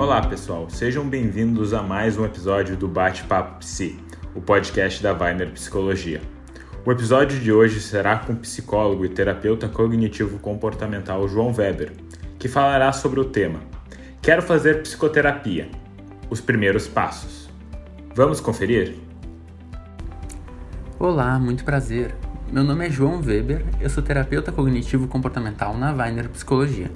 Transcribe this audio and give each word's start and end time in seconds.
Olá 0.00 0.26
pessoal, 0.26 0.66
sejam 0.70 1.06
bem-vindos 1.06 1.74
a 1.74 1.82
mais 1.82 2.16
um 2.16 2.24
episódio 2.24 2.74
do 2.74 2.88
Bate-Papo 2.88 3.58
Psi, 3.58 4.00
o 4.34 4.40
podcast 4.40 5.02
da 5.02 5.12
Weiner 5.12 5.52
Psicologia. 5.52 6.22
O 6.86 6.90
episódio 6.90 7.38
de 7.38 7.52
hoje 7.52 7.82
será 7.82 8.16
com 8.16 8.32
o 8.32 8.36
psicólogo 8.36 9.04
e 9.04 9.10
terapeuta 9.10 9.68
cognitivo 9.68 10.38
comportamental 10.38 11.28
João 11.28 11.52
Weber, 11.54 11.92
que 12.38 12.48
falará 12.48 12.90
sobre 12.94 13.20
o 13.20 13.26
tema 13.26 13.60
Quero 14.22 14.40
fazer 14.40 14.80
psicoterapia. 14.80 15.68
Os 16.30 16.40
primeiros 16.40 16.88
passos. 16.88 17.50
Vamos 18.14 18.40
conferir? 18.40 18.96
Olá, 20.98 21.38
muito 21.38 21.62
prazer. 21.62 22.14
Meu 22.50 22.64
nome 22.64 22.86
é 22.86 22.90
João 22.90 23.20
Weber, 23.20 23.66
eu 23.78 23.90
sou 23.90 24.02
terapeuta 24.02 24.50
cognitivo 24.50 25.06
comportamental 25.06 25.76
na 25.76 25.92
Weiner 25.92 26.30
Psicologia. 26.30 26.90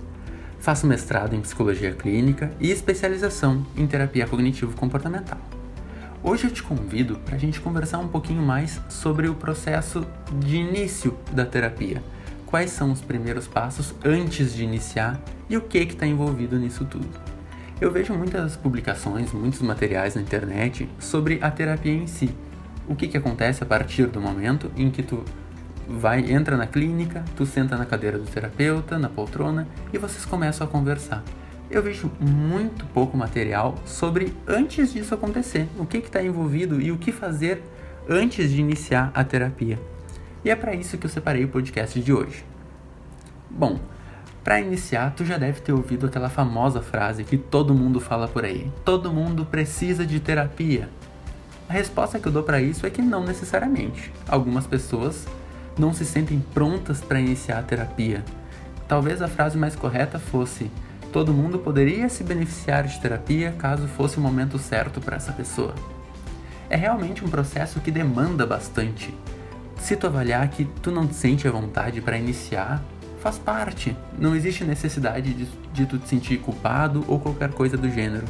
Faço 0.64 0.86
mestrado 0.86 1.36
em 1.36 1.42
psicologia 1.42 1.92
clínica 1.92 2.50
e 2.58 2.70
especialização 2.70 3.66
em 3.76 3.86
terapia 3.86 4.26
cognitivo 4.26 4.74
comportamental. 4.74 5.36
Hoje 6.22 6.44
eu 6.44 6.50
te 6.50 6.62
convido 6.62 7.16
para 7.18 7.36
a 7.36 7.38
gente 7.38 7.60
conversar 7.60 7.98
um 7.98 8.08
pouquinho 8.08 8.40
mais 8.40 8.80
sobre 8.88 9.28
o 9.28 9.34
processo 9.34 10.06
de 10.40 10.56
início 10.56 11.18
da 11.32 11.44
terapia. 11.44 12.02
Quais 12.46 12.70
são 12.70 12.90
os 12.90 13.02
primeiros 13.02 13.46
passos 13.46 13.94
antes 14.02 14.54
de 14.54 14.64
iniciar 14.64 15.20
e 15.50 15.56
o 15.58 15.60
que 15.60 15.80
está 15.80 16.06
envolvido 16.06 16.58
nisso 16.58 16.86
tudo. 16.86 17.10
Eu 17.78 17.90
vejo 17.92 18.14
muitas 18.14 18.56
publicações, 18.56 19.34
muitos 19.34 19.60
materiais 19.60 20.14
na 20.14 20.22
internet 20.22 20.88
sobre 20.98 21.40
a 21.42 21.50
terapia 21.50 21.92
em 21.92 22.06
si. 22.06 22.34
O 22.88 22.96
que, 22.96 23.06
que 23.06 23.18
acontece 23.18 23.62
a 23.62 23.66
partir 23.66 24.06
do 24.06 24.18
momento 24.18 24.72
em 24.78 24.90
que 24.90 25.02
tu 25.02 25.26
vai, 25.88 26.32
entra 26.32 26.56
na 26.56 26.66
clínica, 26.66 27.24
tu 27.36 27.44
senta 27.44 27.76
na 27.76 27.84
cadeira 27.84 28.18
do 28.18 28.24
terapeuta, 28.24 28.98
na 28.98 29.08
poltrona 29.08 29.66
e 29.92 29.98
vocês 29.98 30.24
começam 30.24 30.66
a 30.66 30.70
conversar. 30.70 31.22
Eu 31.70 31.82
vejo 31.82 32.10
muito 32.20 32.84
pouco 32.86 33.16
material 33.16 33.74
sobre 33.84 34.34
antes 34.46 34.92
disso 34.92 35.14
acontecer, 35.14 35.66
o 35.78 35.86
que 35.86 35.98
está 35.98 36.22
envolvido 36.22 36.80
e 36.80 36.92
o 36.92 36.98
que 36.98 37.10
fazer 37.10 37.62
antes 38.08 38.50
de 38.50 38.60
iniciar 38.60 39.10
a 39.14 39.24
terapia. 39.24 39.78
E 40.44 40.50
é 40.50 40.56
para 40.56 40.74
isso 40.74 40.98
que 40.98 41.06
eu 41.06 41.10
separei 41.10 41.44
o 41.44 41.48
podcast 41.48 41.98
de 42.00 42.12
hoje. 42.12 42.44
Bom, 43.50 43.78
para 44.42 44.60
iniciar, 44.60 45.14
tu 45.14 45.24
já 45.24 45.38
deve 45.38 45.60
ter 45.60 45.72
ouvido 45.72 46.06
aquela 46.06 46.28
famosa 46.28 46.82
frase 46.82 47.24
que 47.24 47.38
todo 47.38 47.74
mundo 47.74 47.98
fala 47.98 48.28
por 48.28 48.44
aí: 48.44 48.70
todo 48.84 49.10
mundo 49.10 49.46
precisa 49.46 50.04
de 50.04 50.20
terapia. 50.20 50.90
A 51.66 51.72
resposta 51.72 52.18
que 52.18 52.28
eu 52.28 52.32
dou 52.32 52.42
para 52.42 52.60
isso 52.60 52.86
é 52.86 52.90
que 52.90 53.00
não 53.00 53.24
necessariamente. 53.24 54.12
Algumas 54.28 54.66
pessoas 54.66 55.26
não 55.78 55.92
se 55.92 56.04
sentem 56.04 56.42
prontas 56.52 57.00
para 57.00 57.20
iniciar 57.20 57.58
a 57.58 57.62
terapia. 57.62 58.24
Talvez 58.86 59.20
a 59.22 59.28
frase 59.28 59.56
mais 59.56 59.74
correta 59.74 60.18
fosse: 60.18 60.70
todo 61.12 61.32
mundo 61.32 61.58
poderia 61.58 62.08
se 62.08 62.22
beneficiar 62.22 62.84
de 62.84 63.00
terapia 63.00 63.54
caso 63.58 63.86
fosse 63.88 64.18
o 64.18 64.20
momento 64.20 64.58
certo 64.58 65.00
para 65.00 65.16
essa 65.16 65.32
pessoa. 65.32 65.74
É 66.70 66.76
realmente 66.76 67.24
um 67.24 67.28
processo 67.28 67.80
que 67.80 67.90
demanda 67.90 68.46
bastante. 68.46 69.14
Se 69.78 69.96
tu 69.96 70.06
avaliar 70.06 70.48
que 70.48 70.64
tu 70.82 70.90
não 70.90 71.06
te 71.06 71.14
sente 71.14 71.46
à 71.46 71.50
vontade 71.50 72.00
para 72.00 72.16
iniciar, 72.16 72.82
faz 73.20 73.38
parte. 73.38 73.96
Não 74.18 74.34
existe 74.34 74.64
necessidade 74.64 75.34
de, 75.34 75.46
de 75.72 75.86
tu 75.86 75.98
te 75.98 76.08
sentir 76.08 76.38
culpado 76.38 77.04
ou 77.06 77.18
qualquer 77.18 77.50
coisa 77.50 77.76
do 77.76 77.90
gênero. 77.90 78.24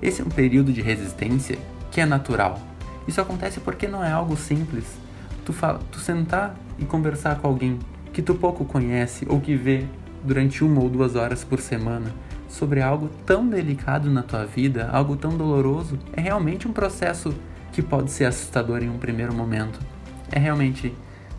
Esse 0.00 0.22
é 0.22 0.24
um 0.24 0.28
período 0.28 0.72
de 0.72 0.80
resistência 0.80 1.58
que 1.90 2.00
é 2.00 2.06
natural. 2.06 2.58
Isso 3.06 3.20
acontece 3.20 3.60
porque 3.60 3.88
não 3.88 4.04
é 4.04 4.10
algo 4.10 4.36
simples 4.36 4.84
tu, 5.48 5.52
fala, 5.54 5.80
tu 5.90 5.98
sentar 5.98 6.54
e 6.78 6.84
conversar 6.84 7.38
com 7.38 7.48
alguém 7.48 7.78
que 8.12 8.20
tu 8.20 8.34
pouco 8.34 8.66
conhece 8.66 9.26
ou 9.30 9.40
que 9.40 9.56
vê 9.56 9.86
durante 10.22 10.62
uma 10.62 10.82
ou 10.82 10.90
duas 10.90 11.16
horas 11.16 11.42
por 11.42 11.58
semana 11.58 12.12
sobre 12.46 12.82
algo 12.82 13.08
tão 13.24 13.48
delicado 13.48 14.10
na 14.10 14.22
tua 14.22 14.44
vida, 14.44 14.90
algo 14.92 15.16
tão 15.16 15.38
doloroso, 15.38 15.98
é 16.12 16.20
realmente 16.20 16.68
um 16.68 16.72
processo 16.72 17.34
que 17.72 17.80
pode 17.80 18.10
ser 18.10 18.26
assustador 18.26 18.82
em 18.82 18.90
um 18.90 18.98
primeiro 18.98 19.32
momento. 19.32 19.80
É 20.30 20.38
realmente 20.38 20.94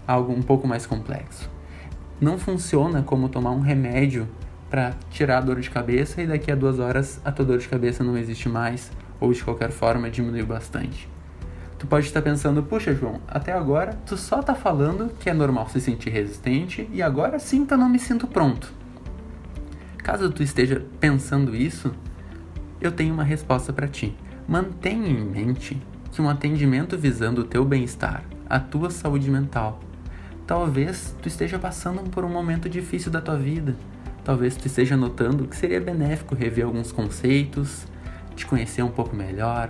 algo 0.07 0.33
um 0.33 0.41
pouco 0.41 0.67
mais 0.67 0.87
complexo. 0.87 1.47
Não 2.19 2.39
funciona 2.39 3.03
como 3.03 3.29
tomar 3.29 3.51
um 3.51 3.59
remédio 3.59 4.27
para 4.71 4.95
tirar 5.11 5.37
a 5.37 5.41
dor 5.41 5.59
de 5.59 5.69
cabeça 5.69 6.19
e 6.19 6.25
daqui 6.25 6.51
a 6.51 6.55
duas 6.55 6.79
horas 6.79 7.21
a 7.23 7.31
tua 7.31 7.45
dor 7.45 7.59
de 7.59 7.67
cabeça 7.67 8.03
não 8.03 8.17
existe 8.17 8.49
mais 8.49 8.91
ou 9.19 9.31
de 9.31 9.43
qualquer 9.43 9.69
forma 9.69 10.09
diminuiu 10.09 10.47
bastante. 10.47 11.07
Tu 11.79 11.87
pode 11.87 12.05
estar 12.05 12.21
pensando, 12.21 12.61
puxa 12.61 12.93
João, 12.93 13.21
até 13.25 13.53
agora 13.53 13.97
tu 14.05 14.17
só 14.17 14.43
tá 14.43 14.53
falando 14.53 15.13
que 15.17 15.29
é 15.29 15.33
normal 15.33 15.69
se 15.69 15.79
sentir 15.79 16.09
resistente 16.09 16.87
e 16.91 17.01
agora 17.01 17.39
sim 17.39 17.65
eu 17.71 17.77
não 17.77 17.87
me 17.87 17.97
sinto 17.97 18.27
pronto. 18.27 18.71
Caso 19.97 20.29
tu 20.29 20.43
esteja 20.43 20.85
pensando 20.99 21.55
isso, 21.55 21.93
eu 22.81 22.91
tenho 22.91 23.13
uma 23.13 23.23
resposta 23.23 23.71
para 23.71 23.87
ti. 23.87 24.13
Mantenha 24.45 25.07
em 25.07 25.23
mente 25.23 25.81
que 26.11 26.21
um 26.21 26.29
atendimento 26.29 26.97
visando 26.97 27.41
o 27.41 27.45
teu 27.45 27.63
bem-estar, 27.63 28.23
a 28.49 28.59
tua 28.59 28.89
saúde 28.89 29.31
mental, 29.31 29.79
talvez 30.45 31.15
tu 31.21 31.29
esteja 31.29 31.57
passando 31.57 32.09
por 32.09 32.25
um 32.25 32.29
momento 32.29 32.67
difícil 32.67 33.09
da 33.09 33.21
tua 33.21 33.37
vida. 33.37 33.75
Talvez 34.25 34.57
tu 34.57 34.67
esteja 34.67 34.97
notando 34.97 35.47
que 35.47 35.55
seria 35.55 35.79
benéfico 35.79 36.35
rever 36.35 36.65
alguns 36.65 36.91
conceitos, 36.91 37.85
te 38.35 38.45
conhecer 38.45 38.83
um 38.83 38.91
pouco 38.91 39.15
melhor, 39.15 39.69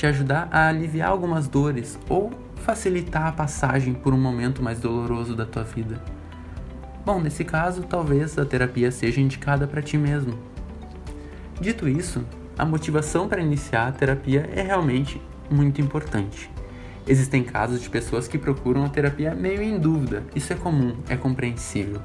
te 0.00 0.06
ajudar 0.06 0.48
a 0.50 0.66
aliviar 0.66 1.10
algumas 1.10 1.46
dores 1.46 1.98
ou 2.08 2.30
facilitar 2.56 3.26
a 3.26 3.32
passagem 3.32 3.92
por 3.92 4.14
um 4.14 4.18
momento 4.18 4.62
mais 4.62 4.80
doloroso 4.80 5.36
da 5.36 5.44
tua 5.44 5.62
vida. 5.62 6.02
Bom, 7.04 7.20
nesse 7.20 7.44
caso, 7.44 7.82
talvez 7.82 8.38
a 8.38 8.46
terapia 8.46 8.90
seja 8.90 9.20
indicada 9.20 9.66
para 9.66 9.82
ti 9.82 9.98
mesmo. 9.98 10.38
Dito 11.60 11.86
isso, 11.86 12.24
a 12.56 12.64
motivação 12.64 13.28
para 13.28 13.42
iniciar 13.42 13.88
a 13.88 13.92
terapia 13.92 14.48
é 14.54 14.62
realmente 14.62 15.20
muito 15.50 15.82
importante. 15.82 16.50
Existem 17.06 17.44
casos 17.44 17.82
de 17.82 17.90
pessoas 17.90 18.26
que 18.26 18.38
procuram 18.38 18.86
a 18.86 18.88
terapia 18.88 19.34
meio 19.34 19.60
em 19.60 19.78
dúvida, 19.78 20.24
isso 20.34 20.50
é 20.50 20.56
comum, 20.56 20.96
é 21.10 21.16
compreensível. 21.16 22.00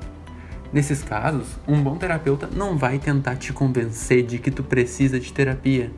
Nesses 0.73 1.01
casos, 1.01 1.47
um 1.65 1.81
bom 1.81 1.95
terapeuta 1.95 2.49
não 2.53 2.77
vai 2.77 2.99
tentar 2.99 3.37
te 3.37 3.53
convencer 3.53 4.25
de 4.25 4.37
que 4.37 4.51
tu 4.51 4.63
precisa 4.63 5.17
de 5.17 5.31
terapia 5.31 5.89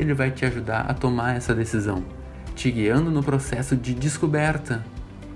ele 0.00 0.14
vai 0.14 0.30
te 0.30 0.46
ajudar 0.46 0.86
a 0.88 0.94
tomar 0.94 1.36
essa 1.36 1.54
decisão, 1.54 2.02
te 2.56 2.70
guiando 2.70 3.10
no 3.10 3.22
processo 3.22 3.76
de 3.76 3.92
descoberta 3.92 4.82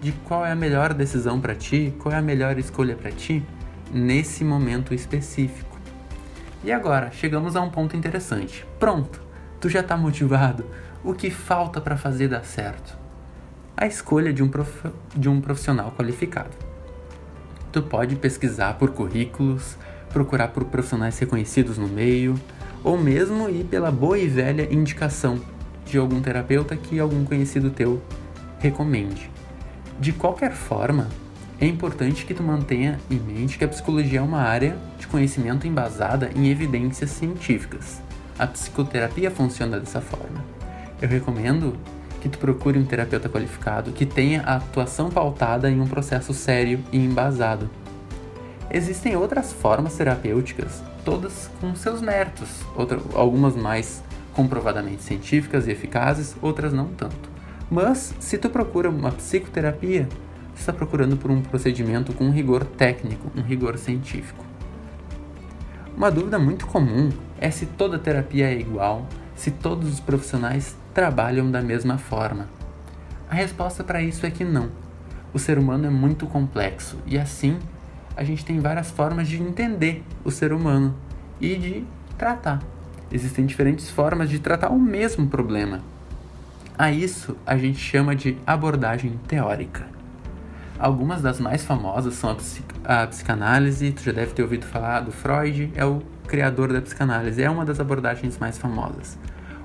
de 0.01 0.11
qual 0.25 0.45
é 0.45 0.53
a 0.53 0.57
melhor 0.57 0.95
decisão 0.95 1.39
para 1.39 1.55
ti, 1.55 1.95
qual 1.99 2.15
é 2.15 2.19
a 2.19 2.23
melhor 2.23 2.59
escolha 2.59 2.97
para 2.97 3.11
ti 3.11 3.45
nesse 3.93 4.43
momento 4.43 4.95
específico. 4.95 5.79
E 6.65 6.73
agora, 6.73 7.11
chegamos 7.13 7.57
a 7.57 7.61
um 7.61 7.69
ponto 7.69 7.95
interessante. 7.95 8.67
Pronto, 8.81 9.21
tu 9.61 9.69
já 9.69 9.81
está 9.81 9.99
motivado. 9.99 10.65
O 11.05 11.13
que 11.13 11.29
falta 11.29 11.79
para 11.79 11.99
fazer 11.99 12.29
dar 12.29 12.43
certo? 12.43 12.97
A 13.77 13.87
escolha 13.87 14.33
de 14.33 14.43
um, 14.43 14.49
prof... 14.49 14.89
de 15.15 15.29
um 15.29 15.43
profissional 15.43 15.93
qualificado. 15.93 16.57
Tu 17.71 17.83
pode 17.83 18.17
pesquisar 18.17 18.79
por 18.79 18.93
currículos, 18.93 19.77
procurar 20.11 20.49
por 20.49 20.65
profissionais 20.65 21.19
reconhecidos 21.19 21.77
no 21.77 21.87
meio, 21.87 22.35
ou 22.85 22.99
mesmo 22.99 23.49
ir 23.49 23.65
pela 23.65 23.91
boa 23.91 24.19
e 24.19 24.29
velha 24.29 24.73
indicação 24.73 25.41
de 25.87 25.99
algum 25.99 26.21
terapeuta 26.21 26.77
que 26.77 27.01
algum 27.01 27.25
conhecido 27.25 27.71
teu 27.71 28.01
recomende. 28.59 29.31
De 29.99 30.13
qualquer 30.13 30.53
forma, 30.53 31.09
é 31.61 31.67
importante 31.67 32.27
que 32.27 32.35
tu 32.35 32.43
mantenha 32.43 33.01
em 33.11 33.19
mente 33.19 33.57
que 33.57 33.65
a 33.65 33.69
psicologia 33.69 34.19
é 34.19 34.23
uma 34.23 34.41
área 34.41 34.77
de 34.99 35.07
conhecimento 35.07 35.67
embasada 35.67 36.31
em 36.37 36.49
evidências 36.49 37.11
científicas. 37.11 38.03
A 38.39 38.47
psicoterapia 38.47 39.31
funciona 39.31 39.79
dessa 39.79 40.01
forma. 40.01 40.45
Eu 41.01 41.09
recomendo 41.09 41.77
que 42.21 42.29
tu 42.29 42.39
procure 42.39 42.79
um 42.79 42.85
terapeuta 42.85 43.29
qualificado 43.29 43.93
que 43.93 44.05
tenha 44.05 44.43
a 44.43 44.57
atuação 44.57 45.11
pautada 45.11 45.71
em 45.71 45.81
um 45.81 45.87
processo 45.87 46.35
sério 46.35 46.83
e 46.91 46.99
embasado. 46.99 47.71
Existem 48.75 49.15
outras 49.15 49.53
formas 49.53 49.97
terapêuticas 49.97 50.83
todas 51.05 51.49
com 51.61 51.77
seus 51.77 52.03
méritos, 52.03 52.49
outra, 52.75 53.01
algumas 53.15 53.55
mais 53.55 54.03
comprovadamente 54.33 55.05
científicas 55.05 55.69
e 55.69 55.71
eficazes, 55.71 56.35
outras 56.43 56.73
não 56.73 56.89
tanto. 56.89 57.31
Mas 57.71 58.13
se 58.19 58.37
tu 58.37 58.51
procura 58.51 58.91
uma 58.91 59.13
psicoterapia, 59.13 60.09
tu 60.57 60.59
está 60.59 60.73
procurando 60.73 61.17
por 61.17 61.31
um 61.31 61.41
procedimento 61.41 62.13
com 62.15 62.25
um 62.25 62.33
rigor 62.33 62.65
técnico, 62.65 63.31
um 63.37 63.43
rigor 63.43 63.79
científico. 63.79 64.45
Uma 65.97 66.11
dúvida 66.11 66.37
muito 66.37 66.67
comum 66.67 67.11
é 67.41 67.53
se 67.53 67.67
toda 67.67 67.97
terapia 67.97 68.51
é 68.51 68.59
igual, 68.59 69.07
se 69.37 69.53
todos 69.53 69.89
os 69.89 70.01
profissionais 70.01 70.77
trabalham 70.93 71.49
da 71.49 71.63
mesma 71.63 71.97
forma. 71.97 72.49
A 73.31 73.37
resposta 73.37 73.85
para 73.85 74.03
isso 74.03 74.27
é 74.27 74.33
que 74.33 74.43
não. 74.43 74.69
O 75.33 75.39
ser 75.39 75.61
humano 75.61 75.87
é 75.87 75.91
muito 75.91 76.27
complexo 76.27 76.99
e 77.07 77.17
assim 77.17 77.57
a 78.17 78.25
gente 78.25 78.45
tem 78.45 78.61
várias 78.61 78.91
formas 78.91 79.29
de 79.29 79.41
entender 79.43 80.05
o 80.25 80.31
ser 80.31 80.53
humano 80.53 80.95
e 81.41 81.57
de 81.57 81.85
tratar. 82.17 82.63
Existem 83.11 83.47
diferentes 83.47 83.91
formas 83.91 84.31
de 84.31 84.39
tratar 84.39 84.71
o 84.71 84.79
mesmo 84.79 85.27
problema. 85.27 85.81
A 86.77 86.91
isso 86.91 87.37
a 87.47 87.57
gente 87.57 87.79
chama 87.79 88.17
de 88.17 88.37
abordagem 88.47 89.19
teórica. 89.29 89.87
Algumas 90.79 91.23
das 91.23 91.39
mais 91.39 91.65
famosas 91.65 92.15
são 92.15 92.31
a, 92.31 92.35
psic 92.35 92.65
a 92.83 93.07
psicanálise, 93.07 93.93
tu 93.93 94.03
já 94.03 94.13
deve 94.13 94.33
ter 94.33 94.43
ouvido 94.43 94.67
falar 94.67 95.01
do 95.01 95.13
Freud, 95.13 95.71
é 95.77 95.85
o 95.85 96.03
criador 96.27 96.73
da 96.73 96.83
psicanálise, 96.83 97.43
é 97.43 97.49
uma 97.49 97.65
das 97.65 97.79
abordagens 97.79 98.39
mais 98.39 98.59
famosas. 98.59 99.17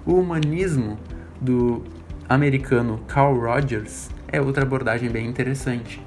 O 0.05 0.13
humanismo 0.13 0.99
do 1.41 1.83
americano 2.27 2.99
Carl 3.07 3.39
Rogers 3.39 4.09
é 4.27 4.39
outra 4.39 4.63
abordagem 4.63 5.09
bem 5.09 5.25
interessante. 5.27 5.99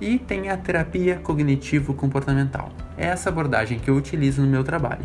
E 0.00 0.18
tem 0.18 0.48
a 0.48 0.56
terapia 0.56 1.16
cognitivo-comportamental. 1.16 2.70
É 2.96 3.06
essa 3.06 3.28
abordagem 3.28 3.78
que 3.78 3.90
eu 3.90 3.96
utilizo 3.96 4.42
no 4.42 4.48
meu 4.48 4.62
trabalho. 4.62 5.04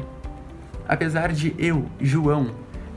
Apesar 0.87 1.31
de 1.31 1.55
eu, 1.57 1.85
João, 1.99 2.51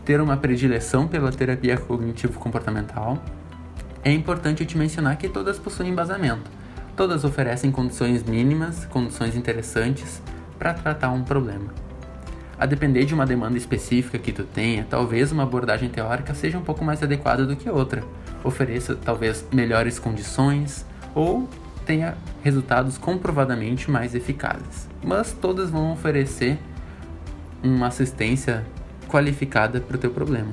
ter 0.05 0.21
uma 0.21 0.37
predileção 0.37 1.09
pela 1.09 1.33
terapia 1.33 1.77
cognitivo-comportamental, 1.77 3.23
é 4.05 4.13
importante 4.13 4.65
te 4.65 4.77
mencionar 4.77 5.17
que 5.17 5.29
todas 5.29 5.59
possuem 5.59 5.91
embasamento. 5.91 6.51
Todas 6.95 7.25
oferecem 7.25 7.71
condições 7.71 8.23
mínimas, 8.23 8.85
condições 8.87 9.35
interessantes 9.35 10.23
para 10.59 10.75
tratar 10.75 11.11
um 11.11 11.23
problema. 11.25 11.75
A 12.59 12.65
depender 12.65 13.05
de 13.05 13.15
uma 13.15 13.27
demanda 13.27 13.59
específica 13.59 14.19
que 14.19 14.33
tu 14.33 14.45
tenha, 14.45 14.87
talvez 14.89 15.31
uma 15.33 15.43
abordagem 15.43 15.91
teórica 15.91 16.35
seja 16.35 16.57
um 16.57 16.63
pouco 16.63 16.85
mais 16.85 17.03
adequada 17.03 17.45
do 17.45 17.57
que 17.57 17.69
outra, 17.69 18.03
ofereça 18.43 18.95
talvez 18.95 19.45
melhores 19.53 19.99
condições 19.99 20.87
ou 21.15 21.49
tenha 21.87 22.19
resultados 22.43 22.99
comprovadamente 22.99 23.91
mais 23.91 24.15
eficazes. 24.15 24.89
Mas 25.03 25.33
todas 25.33 25.71
vão 25.71 25.93
oferecer 25.93 26.59
uma 27.63 27.87
assistência 27.87 28.67
qualificada 29.09 29.81
para 29.81 29.97
o 29.97 29.99
teu 29.99 30.11
problema. 30.11 30.53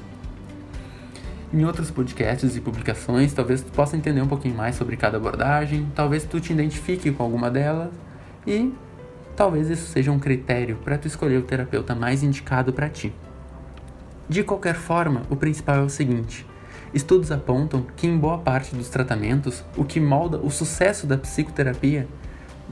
Em 1.51 1.65
outros 1.65 1.91
podcasts 1.91 2.56
e 2.56 2.62
publicações, 2.62 3.33
talvez 3.33 3.62
tu 3.62 3.71
possa 3.71 3.97
entender 3.97 4.21
um 4.21 4.27
pouquinho 4.27 4.56
mais 4.56 4.75
sobre 4.75 4.95
cada 4.95 5.18
abordagem, 5.18 5.88
talvez 5.94 6.24
tu 6.24 6.39
te 6.39 6.53
identifique 6.53 7.12
com 7.12 7.24
alguma 7.24 7.50
delas 7.50 7.91
e 8.47 8.74
talvez 9.36 9.69
isso 9.69 9.88
seja 9.88 10.12
um 10.12 10.19
critério 10.19 10.77
para 10.83 10.97
tu 10.97 11.07
escolher 11.07 11.38
o 11.38 11.44
terapeuta 11.44 11.94
mais 11.94 12.24
indicado 12.24 12.74
para 12.74 12.89
ti. 12.89 13.13
De 14.27 14.44
qualquer 14.44 14.75
forma, 14.75 15.24
o 15.29 15.36
principal 15.36 15.75
é 15.75 15.81
o 15.81 15.89
seguinte: 15.89 16.45
estudos 16.94 17.31
apontam 17.31 17.86
que 17.95 18.07
em 18.07 18.18
boa 18.18 18.38
parte 18.38 18.75
dos 18.75 18.90
tratamentos, 18.90 19.63
o 19.75 19.84
que 19.84 20.00
molda 20.00 20.38
o 20.38 20.51
sucesso 20.51 21.07
da 21.07 21.18
psicoterapia 21.18 22.07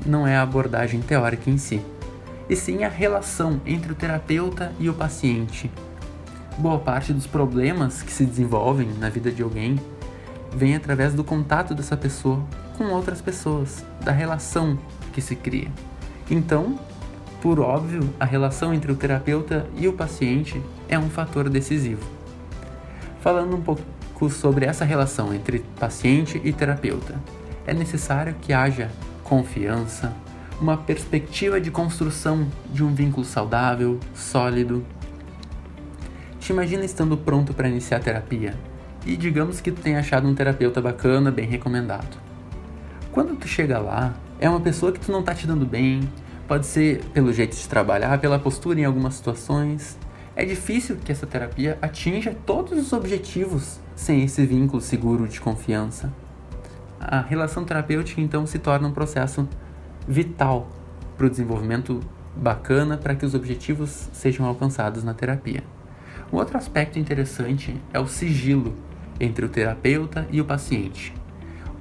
não 0.06 0.26
é 0.28 0.38
a 0.38 0.42
abordagem 0.42 1.02
teórica 1.02 1.50
em 1.50 1.58
si, 1.58 1.82
e 2.50 2.56
sim 2.56 2.84
a 2.84 2.90
relação 2.90 3.62
entre 3.66 3.92
o 3.92 3.96
terapeuta 3.96 4.72
e 4.80 4.90
o 4.90 4.94
paciente. 4.94 5.72
Boa 6.58 6.80
parte 6.80 7.14
dos 7.14 7.26
problemas 7.26 8.02
que 8.02 8.12
se 8.12 8.26
desenvolvem 8.26 8.90
na 9.00 9.10
vida 9.10 9.32
de 9.32 9.42
alguém 9.42 9.80
vem 10.54 10.76
através 10.76 11.14
do 11.14 11.24
contato 11.24 11.74
dessa 11.74 11.96
pessoa 11.96 12.44
com 12.78 12.86
outras 12.86 13.22
pessoas, 13.22 13.86
da 14.02 14.12
relação 14.12 14.78
que 15.14 15.22
se 15.22 15.36
cria. 15.36 15.72
Então, 16.30 16.78
por 17.42 17.60
óbvio, 17.60 18.08
a 18.20 18.26
relação 18.26 18.74
entre 18.74 18.92
o 18.92 18.96
terapeuta 18.96 19.66
e 19.76 19.88
o 19.88 19.94
paciente 19.94 20.62
é 20.88 21.00
um 21.00 21.10
fator 21.10 21.50
decisivo. 21.50 22.06
Falando 23.22 23.56
um 23.56 23.62
pouco 23.62 23.82
sobre 24.30 24.66
essa 24.66 24.86
relação 24.86 25.34
entre 25.34 25.60
paciente 25.80 26.40
e 26.44 26.54
terapeuta, 26.54 27.16
é 27.66 27.74
necessário 27.74 28.36
que 28.42 28.54
haja 28.54 28.90
confiança, 29.24 30.14
uma 30.60 30.78
perspectiva 30.78 31.60
de 31.60 31.72
construção 31.72 32.48
de 32.72 32.84
um 32.84 32.94
vínculo 32.94 33.26
saudável, 33.26 34.00
sólido. 34.14 34.86
Te 36.40 36.52
imagina 36.52 36.84
estando 36.86 37.18
pronto 37.18 37.54
para 37.54 37.70
iniciar 37.70 37.98
a 37.98 38.02
terapia 38.02 38.56
e 39.06 39.18
digamos 39.18 39.62
que 39.62 39.72
tu 39.72 39.82
tenha 39.82 40.00
achado 40.00 40.28
um 40.28 40.36
terapeuta 40.36 40.82
bacana, 40.82 41.32
bem 41.32 41.48
recomendado. 41.48 42.18
Quando 43.12 43.36
tu 43.36 43.48
chega 43.48 43.80
lá, 43.80 44.14
é 44.40 44.50
uma 44.50 44.60
pessoa 44.60 44.92
que 44.92 45.00
tu 45.00 45.12
não 45.12 45.24
tá 45.24 45.34
te 45.34 45.48
dando 45.48 45.66
bem, 45.66 46.02
pode 46.48 46.66
ser 46.66 47.04
pelo 47.14 47.34
jeito 47.34 47.56
de 47.56 47.68
trabalhar, 47.68 48.20
pela 48.20 48.38
postura 48.38 48.80
em 48.80 48.86
algumas 48.86 49.16
situações. 49.16 49.98
É 50.42 50.44
difícil 50.44 50.96
que 50.96 51.12
essa 51.12 51.28
terapia 51.28 51.78
atinja 51.84 52.36
todos 52.48 52.76
os 52.76 52.92
objetivos 52.94 53.80
sem 53.96 54.24
esse 54.24 54.44
vínculo 54.44 54.82
seguro 54.82 55.28
de 55.28 55.40
confiança. 55.40 56.12
A 57.00 57.22
relação 57.22 57.64
terapêutica 57.64 58.20
então 58.20 58.48
se 58.48 58.58
torna 58.58 58.88
um 58.88 58.92
processo 58.92 59.48
vital 60.08 60.68
para 61.16 61.28
o 61.28 61.30
desenvolvimento 61.30 62.00
bacana 62.36 62.98
para 62.98 63.14
que 63.14 63.24
os 63.24 63.36
objetivos 63.36 64.10
sejam 64.12 64.48
alcançados 64.48 65.04
na 65.04 65.14
terapia. 65.14 65.64
Um 66.34 66.38
outro 66.38 66.58
aspecto 66.58 66.98
interessante 66.98 67.80
é 67.94 68.00
o 68.00 68.08
sigilo 68.08 68.76
entre 69.20 69.46
o 69.46 69.50
terapeuta 69.50 70.28
e 70.32 70.42
o 70.42 70.46
paciente. 70.46 71.14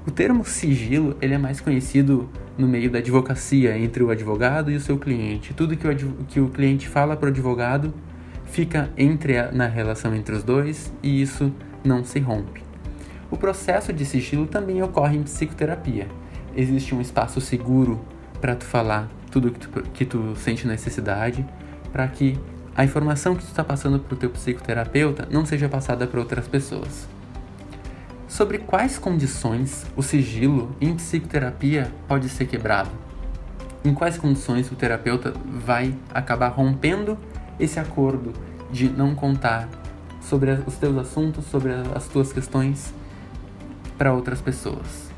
O 0.06 0.10
termo 0.10 0.44
sigilo 0.44 1.16
ele 1.22 1.32
é 1.32 1.38
mais 1.38 1.62
conhecido 1.62 2.28
no 2.58 2.68
meio 2.68 2.90
da 2.90 2.98
advocacia 2.98 3.78
entre 3.78 4.02
o 4.02 4.10
advogado 4.10 4.70
e 4.70 4.76
o 4.76 4.80
seu 4.80 4.98
cliente. 4.98 5.54
Tudo 5.54 5.78
que 5.78 5.88
o, 5.88 5.96
que 6.28 6.40
o 6.40 6.50
cliente 6.50 6.86
fala 6.86 7.16
para 7.16 7.28
o 7.28 7.30
advogado 7.30 7.94
fica 8.50 8.90
entre 8.96 9.38
a, 9.38 9.50
na 9.50 9.66
relação 9.66 10.14
entre 10.14 10.34
os 10.34 10.42
dois 10.42 10.92
e 11.02 11.22
isso 11.22 11.52
não 11.84 12.04
se 12.04 12.18
rompe. 12.18 12.62
O 13.30 13.36
processo 13.36 13.92
de 13.92 14.04
sigilo 14.04 14.46
também 14.46 14.82
ocorre 14.82 15.16
em 15.16 15.22
psicoterapia. 15.22 16.08
Existe 16.56 16.94
um 16.94 17.00
espaço 17.00 17.40
seguro 17.40 18.00
para 18.40 18.56
tu 18.56 18.64
falar 18.64 19.08
tudo 19.30 19.52
que 19.52 19.60
tu, 19.60 19.82
que 19.90 20.04
tu 20.04 20.34
sente 20.36 20.66
necessidade, 20.66 21.46
para 21.92 22.06
que 22.08 22.38
a 22.76 22.84
informação 22.84 23.34
que 23.36 23.44
tu 23.44 23.48
está 23.48 23.62
passando 23.62 24.00
para 24.00 24.14
o 24.14 24.16
teu 24.16 24.30
psicoterapeuta 24.30 25.28
não 25.30 25.46
seja 25.46 25.68
passada 25.68 26.06
para 26.06 26.18
outras 26.18 26.48
pessoas. 26.48 27.08
Sobre 28.26 28.58
quais 28.58 28.98
condições 28.98 29.86
o 29.96 30.02
sigilo 30.02 30.74
em 30.80 30.94
psicoterapia 30.94 31.92
pode 32.08 32.28
ser 32.28 32.46
quebrado? 32.46 32.90
Em 33.84 33.94
quais 33.94 34.18
condições 34.18 34.70
o 34.70 34.74
terapeuta 34.74 35.32
vai 35.46 35.94
acabar 36.12 36.48
rompendo 36.48 37.18
esse 37.60 37.78
acordo 37.78 38.32
de 38.72 38.88
não 38.88 39.14
contar 39.14 39.68
sobre 40.20 40.50
os 40.66 40.76
teus 40.76 40.96
assuntos, 40.96 41.44
sobre 41.46 41.72
as 41.94 42.08
tuas 42.08 42.32
questões 42.32 42.92
para 43.96 44.12
outras 44.12 44.40
pessoas? 44.40 45.10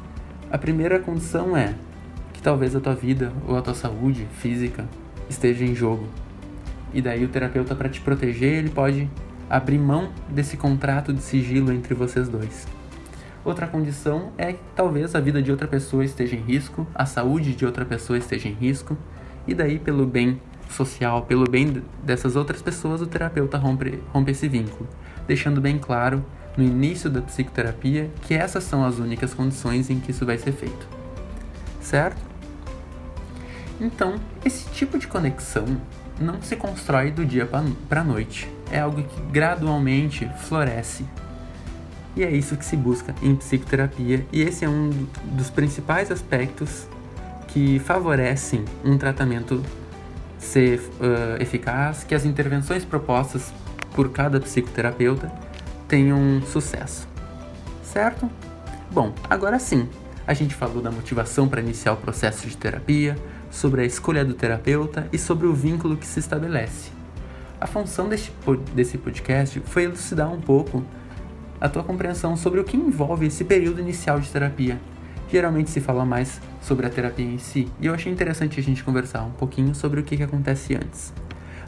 A 0.51 0.59
primeira 0.59 0.99
condição 0.99 1.57
é 1.57 1.75
talvez 2.43 2.75
a 2.75 2.81
tua 2.81 2.95
vida 2.95 3.33
ou 3.47 3.57
a 3.57 3.63
tua 3.63 3.75
saúde 3.75 4.27
física 4.39 4.85
esteja 5.29 5.65
em 5.65 5.75
jogo. 5.75 6.07
E 6.93 7.01
daí 7.01 7.25
o 7.25 7.29
terapeuta 7.29 7.75
para 7.75 7.89
te 7.89 8.01
proteger, 8.01 8.59
ele 8.59 8.71
pode 8.71 9.09
abrir 9.49 9.79
mão 9.79 10.11
desse 10.29 10.57
contrato 10.57 11.13
de 11.13 11.23
sigilo 11.23 11.73
entre 11.73 11.95
vocês 11.95 12.29
dois. 12.29 12.67
Outra 13.45 13.67
condição 13.67 14.33
é 14.37 14.53
que 14.53 14.61
talvez 14.75 15.15
a 15.15 15.21
vida 15.21 15.43
de 15.43 15.51
outra 15.51 15.67
pessoa 15.67 16.05
esteja 16.05 16.37
em 16.37 16.41
risco, 16.41 16.87
a 16.95 17.07
saúde 17.07 17.55
de 17.55 17.65
outra 17.65 17.85
pessoa 17.85 18.19
esteja 18.19 18.49
em 18.49 18.53
risco, 18.53 18.97
e 19.47 19.55
daí 19.55 19.79
pelo 19.79 20.07
bem 20.07 20.41
social, 20.69 21.23
pelo 21.23 21.49
bem 21.49 21.83
dessas 22.03 22.37
outras 22.37 22.63
pessoas, 22.63 23.01
o 23.01 23.07
terapeuta 23.07 23.59
rompe, 23.59 24.03
rompe 24.13 24.31
esse 24.31 24.49
vínculo, 24.49 24.89
deixando 25.27 25.61
bem 25.61 25.79
claro 25.79 26.25
no 26.57 26.65
início 26.65 27.09
da 27.09 27.23
psicoterapia 27.23 28.11
que 28.23 28.35
essas 28.35 28.65
são 28.65 28.85
as 28.85 28.99
únicas 28.99 29.35
condições 29.35 29.91
em 29.91 29.99
que 30.01 30.11
isso 30.11 30.27
vai 30.27 30.39
ser 30.39 30.53
feito. 30.53 30.87
Certo? 31.81 32.21
Então, 33.81 34.17
esse 34.45 34.69
tipo 34.71 34.99
de 34.99 35.07
conexão 35.07 35.65
não 36.21 36.41
se 36.41 36.55
constrói 36.57 37.11
do 37.11 37.25
dia 37.25 37.49
para 37.89 38.01
a 38.01 38.05
noite. 38.05 38.49
É 38.71 38.81
algo 38.81 39.03
que 39.03 39.21
gradualmente 39.33 40.31
floresce. 40.39 41.05
E 42.15 42.23
é 42.23 42.31
isso 42.31 42.57
que 42.57 42.65
se 42.65 42.77
busca 42.77 43.15
em 43.23 43.35
psicoterapia, 43.35 44.27
e 44.31 44.43
esse 44.43 44.67
é 44.67 44.69
um 44.69 44.91
dos 45.33 45.49
principais 45.49 46.11
aspectos 46.11 46.87
que 47.49 47.79
favorecem 47.79 48.65
um 48.85 48.99
tratamento 48.99 49.63
ser 50.43 50.79
uh, 50.79 51.41
eficaz, 51.41 52.05
que 52.05 52.15
as 52.15 52.25
intervenções 52.25 52.85
propostas 52.85 53.53
por 53.95 54.11
cada 54.11 54.41
psicoterapeuta 54.41 55.33
tenham 55.87 56.43
sucesso. 56.43 57.09
Certo? 57.83 58.29
Bom, 58.91 59.15
agora 59.31 59.59
sim, 59.59 59.89
a 60.27 60.35
gente 60.35 60.55
falou 60.55 60.83
da 60.83 60.91
motivação 60.91 61.49
para 61.49 61.61
iniciar 61.61 61.93
o 61.93 61.97
processo 61.97 62.47
de 62.47 62.57
terapia, 62.57 63.17
sobre 63.51 63.83
a 63.83 63.85
escolha 63.85 64.25
do 64.25 64.33
terapeuta 64.33 65.07
e 65.13 65.19
sobre 65.19 65.47
o 65.47 65.53
vínculo 65.53 65.97
que 65.97 66.07
se 66.07 66.19
estabelece. 66.19 66.91
A 67.61 67.67
função 67.67 68.09
deste, 68.09 68.33
desse 68.75 68.97
podcast 68.99 69.61
foi 69.67 69.85
elucidar 69.85 70.33
um 70.33 70.41
pouco 70.41 70.83
a 71.61 71.69
tua 71.69 71.85
compreensão 71.85 72.37
sobre 72.37 72.59
o 72.59 72.65
que 72.65 72.77
envolve 72.77 73.27
esse 73.27 73.45
período 73.45 73.81
inicial 73.81 74.19
de 74.19 74.29
terapia. 74.31 74.81
Geralmente 75.33 75.71
se 75.71 75.81
fala 75.81 76.05
mais 76.05 76.41
sobre 76.61 76.87
a 76.87 76.91
terapia 76.91 77.25
em 77.25 77.39
si, 77.39 77.67
e 77.81 77.87
eu 77.87 77.95
achei 77.95 78.13
interessante 78.13 78.61
a 78.61 78.63
gente 78.63 78.85
conversar 78.85 79.23
um 79.23 79.31
pouquinho 79.31 79.75
sobre 79.75 79.99
o 79.99 80.05
que, 80.05 80.17
que 80.17 80.23
acontece 80.23 80.77
antes. 80.77 81.13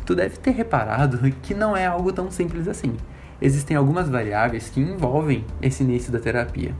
Tu 0.04 0.14
deve 0.14 0.36
ter 0.36 0.50
reparado 0.50 1.18
que 1.42 1.54
não 1.54 1.74
é 1.74 1.86
algo 1.86 2.12
tão 2.12 2.30
simples 2.30 2.68
assim. 2.68 2.94
Existem 3.40 3.76
algumas 3.76 4.08
variáveis 4.08 4.68
que 4.68 4.80
envolvem 4.80 5.44
esse 5.62 5.82
início 5.82 6.12
da 6.12 6.20
terapia. 6.20 6.74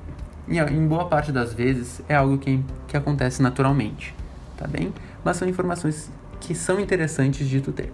E 0.46 0.58
em 0.58 0.86
boa 0.86 1.06
parte 1.06 1.32
das 1.32 1.54
vezes 1.54 2.02
é 2.06 2.14
algo 2.14 2.36
que, 2.36 2.62
que 2.86 2.96
acontece 2.96 3.42
naturalmente 3.42 4.14
tá 4.56 4.66
bem? 4.66 4.92
Mas 5.22 5.36
são 5.36 5.48
informações 5.48 6.10
que 6.40 6.54
são 6.54 6.80
interessantes 6.80 7.48
de 7.48 7.60
tu 7.60 7.72
ter. 7.72 7.92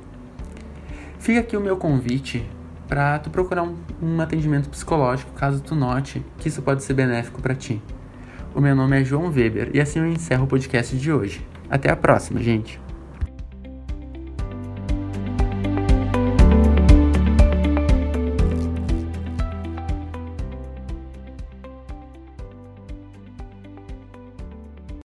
Fica 1.19 1.41
aqui 1.41 1.57
o 1.57 1.61
meu 1.61 1.77
convite 1.77 2.47
para 2.89 3.19
tu 3.19 3.31
procurar 3.31 3.63
um, 3.63 3.77
um, 4.03 4.21
atendimento 4.21 4.69
psicológico 4.69 5.33
caso 5.33 5.63
tu 5.63 5.75
note 5.75 6.25
que 6.39 6.49
isso 6.49 6.63
pode 6.63 6.83
ser 6.83 6.95
benéfico 6.95 7.41
para 7.41 7.55
ti. 7.55 7.81
O 8.55 8.61
meu 8.61 8.75
nome 8.75 9.01
é 9.01 9.05
João 9.05 9.31
Weber 9.31 9.71
e 9.73 9.81
assim 9.81 10.01
eu 10.01 10.07
encerro 10.09 10.45
o 10.45 10.49
podcast 10.49 10.97
de 10.97 11.13
hoje. 11.13 11.41
Até 11.71 11.89
a 11.89 11.97
próxima, 11.97 12.43
gente! 12.43 12.81